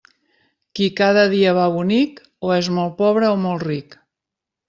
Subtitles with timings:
[0.77, 3.99] Qui cada dia va bonic, o és molt pobre o molt ric.